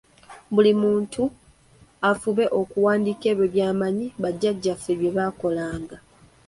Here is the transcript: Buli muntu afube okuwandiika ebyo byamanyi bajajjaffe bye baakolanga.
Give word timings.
Buli 0.53 0.71
muntu 0.81 1.23
afube 2.11 2.45
okuwandiika 2.59 3.25
ebyo 3.33 3.47
byamanyi 3.53 4.05
bajajjaffe 4.21 4.91
bye 4.99 5.11
baakolanga. 5.17 5.97